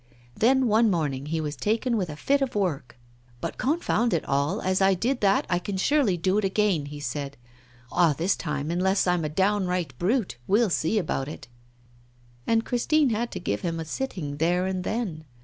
Then, 0.35 0.65
one 0.65 0.89
morning, 0.89 1.27
he 1.27 1.39
was 1.39 1.55
taken 1.55 1.95
with 1.95 2.09
a 2.09 2.15
fit 2.15 2.41
of 2.41 2.55
work. 2.55 2.97
'But, 3.39 3.59
confound 3.59 4.15
it 4.15 4.25
all, 4.25 4.59
as 4.59 4.81
I 4.81 4.95
did 4.95 5.21
that, 5.21 5.45
I 5.47 5.59
can 5.59 5.77
surely 5.77 6.17
do 6.17 6.39
it 6.39 6.43
again,' 6.43 6.87
he 6.87 6.99
said. 6.99 7.37
'Ah, 7.91 8.13
this 8.13 8.35
time, 8.35 8.71
unless 8.71 9.05
I'm 9.05 9.23
a 9.23 9.29
downright 9.29 9.93
brute, 9.99 10.37
we'll 10.47 10.71
see 10.71 10.97
about 10.97 11.27
it.' 11.27 11.47
And 12.47 12.65
Christine 12.65 13.11
had 13.11 13.29
to 13.33 13.39
give 13.39 13.61
him 13.61 13.79
a 13.79 13.85
sitting 13.85 14.37
there 14.37 14.65
and 14.65 14.83
then. 14.83 15.23